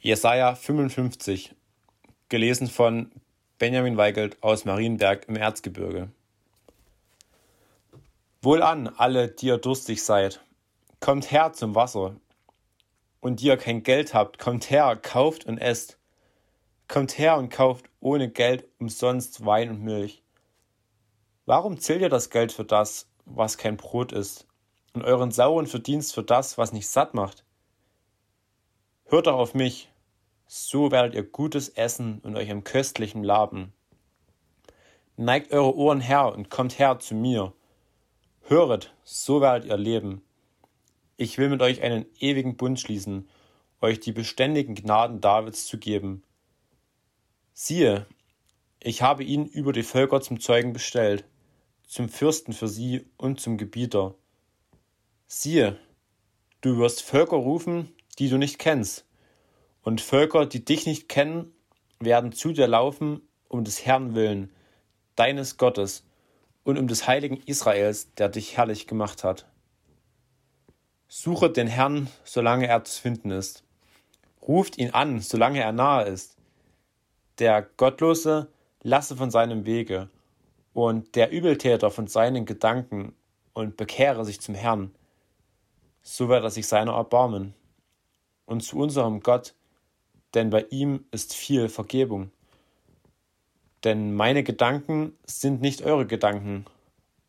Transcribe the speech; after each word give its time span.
Jesaja 0.00 0.54
55, 0.54 1.56
gelesen 2.28 2.68
von 2.68 3.10
Benjamin 3.58 3.96
Weigelt 3.96 4.40
aus 4.44 4.64
Marienberg 4.64 5.26
im 5.26 5.34
Erzgebirge. 5.34 6.08
Wohlan, 8.40 8.86
alle, 8.86 9.26
die 9.26 9.46
ihr 9.46 9.58
durstig 9.58 10.04
seid, 10.04 10.40
kommt 11.00 11.32
her 11.32 11.52
zum 11.52 11.74
Wasser. 11.74 12.14
Und 13.18 13.40
die 13.40 13.46
ihr 13.46 13.56
kein 13.56 13.82
Geld 13.82 14.14
habt, 14.14 14.38
kommt 14.38 14.70
her, 14.70 14.94
kauft 14.94 15.46
und 15.46 15.58
esst. 15.58 15.98
Kommt 16.86 17.18
her 17.18 17.36
und 17.36 17.48
kauft 17.48 17.86
ohne 17.98 18.30
Geld 18.30 18.68
umsonst 18.78 19.44
Wein 19.44 19.70
und 19.70 19.82
Milch. 19.82 20.22
Warum 21.44 21.80
zählt 21.80 22.02
ihr 22.02 22.08
das 22.08 22.30
Geld 22.30 22.52
für 22.52 22.64
das, 22.64 23.08
was 23.24 23.58
kein 23.58 23.76
Brot 23.76 24.12
ist, 24.12 24.46
und 24.92 25.02
euren 25.02 25.32
sauren 25.32 25.66
Verdienst 25.66 26.14
für 26.14 26.22
das, 26.22 26.56
was 26.56 26.72
nicht 26.72 26.86
satt 26.86 27.14
macht? 27.14 27.42
Hört 29.10 29.26
doch 29.26 29.38
auf 29.38 29.54
mich, 29.54 29.88
so 30.46 30.90
werdet 30.90 31.14
ihr 31.14 31.22
Gutes 31.22 31.70
essen 31.70 32.20
und 32.22 32.36
euch 32.36 32.50
am 32.50 32.62
köstlichen 32.62 33.24
laben. 33.24 33.72
Neigt 35.16 35.50
eure 35.50 35.74
Ohren 35.74 36.02
her 36.02 36.34
und 36.34 36.50
kommt 36.50 36.78
her 36.78 36.98
zu 36.98 37.14
mir. 37.14 37.54
Höret, 38.42 38.92
so 39.04 39.40
werdet 39.40 39.66
ihr 39.66 39.78
leben. 39.78 40.20
Ich 41.16 41.38
will 41.38 41.48
mit 41.48 41.62
euch 41.62 41.80
einen 41.80 42.04
ewigen 42.20 42.58
Bund 42.58 42.78
schließen, 42.80 43.26
euch 43.80 43.98
die 43.98 44.12
beständigen 44.12 44.74
Gnaden 44.74 45.22
Davids 45.22 45.66
zu 45.66 45.78
geben. 45.78 46.22
Siehe, 47.54 48.04
ich 48.78 49.00
habe 49.00 49.24
ihn 49.24 49.46
über 49.46 49.72
die 49.72 49.84
Völker 49.84 50.20
zum 50.20 50.38
Zeugen 50.38 50.74
bestellt, 50.74 51.24
zum 51.86 52.10
Fürsten 52.10 52.52
für 52.52 52.68
sie 52.68 53.06
und 53.16 53.40
zum 53.40 53.56
Gebieter. 53.56 54.14
Siehe, 55.26 55.78
du 56.60 56.76
wirst 56.76 57.02
Völker 57.02 57.36
rufen, 57.36 57.94
die 58.18 58.28
du 58.28 58.36
nicht 58.36 58.58
kennst. 58.58 59.04
Und 59.88 60.02
Völker, 60.02 60.44
die 60.44 60.62
dich 60.62 60.84
nicht 60.84 61.08
kennen, 61.08 61.50
werden 61.98 62.32
zu 62.32 62.52
dir 62.52 62.68
laufen 62.68 63.22
um 63.48 63.64
des 63.64 63.86
Herrn 63.86 64.14
willen, 64.14 64.52
deines 65.16 65.56
Gottes 65.56 66.04
und 66.62 66.76
um 66.76 66.88
des 66.88 67.08
heiligen 67.08 67.38
Israels, 67.46 68.12
der 68.16 68.28
dich 68.28 68.58
herrlich 68.58 68.86
gemacht 68.86 69.24
hat. 69.24 69.46
Suche 71.08 71.48
den 71.48 71.68
Herrn, 71.68 72.10
solange 72.22 72.66
er 72.66 72.84
zu 72.84 73.00
finden 73.00 73.30
ist. 73.30 73.64
Ruft 74.46 74.76
ihn 74.76 74.90
an, 74.90 75.20
solange 75.20 75.62
er 75.62 75.72
nahe 75.72 76.04
ist. 76.04 76.36
Der 77.38 77.62
Gottlose 77.62 78.52
lasse 78.82 79.16
von 79.16 79.30
seinem 79.30 79.64
Wege 79.64 80.10
und 80.74 81.16
der 81.16 81.30
Übeltäter 81.30 81.90
von 81.90 82.08
seinen 82.08 82.44
Gedanken 82.44 83.14
und 83.54 83.78
bekehre 83.78 84.26
sich 84.26 84.42
zum 84.42 84.54
Herrn. 84.54 84.94
So 86.02 86.28
wird 86.28 86.44
er 86.44 86.50
sich 86.50 86.66
seiner 86.66 86.92
erbarmen 86.92 87.54
und 88.44 88.62
zu 88.62 88.76
unserem 88.76 89.20
Gott, 89.20 89.54
denn 90.34 90.50
bei 90.50 90.66
ihm 90.70 91.04
ist 91.10 91.34
viel 91.34 91.68
Vergebung. 91.68 92.30
Denn 93.84 94.14
meine 94.14 94.42
Gedanken 94.42 95.16
sind 95.24 95.60
nicht 95.60 95.82
eure 95.82 96.06
Gedanken, 96.06 96.66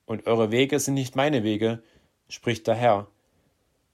und 0.05 0.25
eure 0.25 0.49
Wege 0.49 0.79
sind 0.79 0.95
nicht 0.95 1.15
meine 1.15 1.43
Wege, 1.43 1.83
spricht 2.29 2.65
der 2.65 2.73
Herr. 2.73 3.07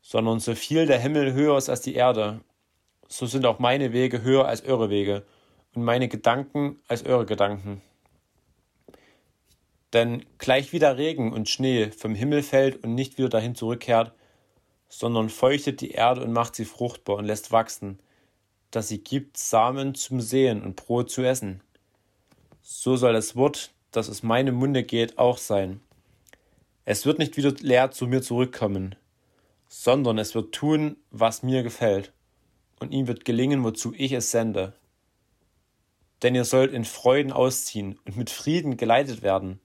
Sondern 0.02 0.40
so 0.40 0.56
viel 0.56 0.86
der 0.86 1.00
Himmel 1.00 1.34
höher 1.34 1.58
ist 1.58 1.68
als 1.68 1.82
die 1.82 1.96
Erde, 1.96 2.40
so 3.10 3.26
sind 3.26 3.46
auch 3.46 3.60
meine 3.60 3.92
Wege 3.92 4.22
höher 4.22 4.48
als 4.48 4.64
eure 4.64 4.90
Wege, 4.90 5.26
und 5.74 5.84
meine 5.84 6.08
Gedanken 6.08 6.80
als 6.88 7.06
eure 7.06 7.26
Gedanken. 7.26 7.82
Denn 9.92 10.26
gleich 10.38 10.72
wie 10.74 10.80
der 10.80 10.98
Regen 10.98 11.34
und 11.34 11.50
Schnee 11.50 11.92
vom 11.92 12.16
Himmel 12.16 12.44
fällt 12.44 12.84
und 12.84 12.96
nicht 12.96 13.18
wieder 13.18 13.30
dahin 13.30 13.56
zurückkehrt, 13.56 14.14
sondern 14.88 15.30
feuchtet 15.30 15.82
die 15.82 15.92
Erde 15.92 16.22
und 16.22 16.32
macht 16.32 16.56
sie 16.56 16.66
fruchtbar 16.66 17.18
und 17.18 17.26
lässt 17.26 17.52
wachsen, 17.52 18.00
dass 18.76 18.90
sie 18.90 18.98
gibt 18.98 19.38
Samen 19.38 19.96
zum 19.96 20.20
Sehen 20.20 20.62
und 20.62 20.76
Brot 20.76 21.10
zu 21.10 21.24
essen. 21.24 21.62
So 22.62 22.98
soll 22.98 23.14
das 23.14 23.36
Wort, 23.36 23.72
das 23.92 24.10
aus 24.10 24.22
meinem 24.22 24.56
Munde 24.56 24.84
geht, 24.84 25.18
auch 25.18 25.38
sein. 25.38 25.80
Es 26.84 27.06
wird 27.06 27.18
nicht 27.18 27.38
wieder 27.38 27.54
leer 27.62 27.92
zu 27.92 28.06
mir 28.06 28.22
zurückkommen, 28.22 28.96
sondern 29.70 30.18
es 30.18 30.36
wird 30.36 30.54
tun, 30.54 30.98
was 31.10 31.42
mir 31.42 31.64
gefällt, 31.64 32.12
und 32.80 32.92
ihm 32.92 33.08
wird 33.08 33.24
gelingen, 33.24 33.64
wozu 33.64 33.94
ich 33.96 34.12
es 34.12 34.32
sende. 34.32 34.74
Denn 36.22 36.36
ihr 36.36 36.46
sollt 36.46 36.74
in 36.74 36.84
Freuden 36.84 37.32
ausziehen 37.32 37.98
und 38.06 38.18
mit 38.18 38.30
Frieden 38.30 38.76
geleitet 38.76 39.22
werden. 39.22 39.60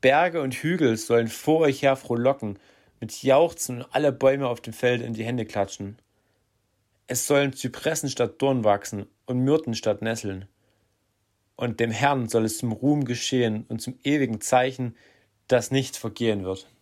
Berge 0.00 0.40
und 0.40 0.54
Hügel 0.54 0.96
sollen 0.96 1.28
vor 1.28 1.60
euch 1.60 1.82
her 1.82 1.96
frohlocken, 1.96 2.60
mit 3.00 3.22
Jauchzen 3.24 3.78
und 3.78 3.94
alle 3.94 4.12
Bäume 4.12 4.46
auf 4.46 4.60
dem 4.60 4.72
Feld 4.72 5.02
in 5.02 5.14
die 5.14 5.24
Hände 5.24 5.46
klatschen. 5.46 5.98
Es 7.06 7.26
sollen 7.26 7.52
Zypressen 7.52 8.08
statt 8.08 8.40
Dorn 8.40 8.64
wachsen 8.64 9.06
und 9.26 9.40
Myrten 9.40 9.74
statt 9.74 10.00
Nesseln. 10.00 10.46
Und 11.56 11.78
dem 11.78 11.90
Herrn 11.90 12.28
soll 12.28 12.44
es 12.44 12.58
zum 12.58 12.72
Ruhm 12.72 13.04
geschehen 13.04 13.64
und 13.68 13.80
zum 13.82 13.98
ewigen 14.02 14.40
Zeichen, 14.40 14.96
das 15.46 15.70
nicht 15.70 15.96
vergehen 15.96 16.44
wird. 16.44 16.73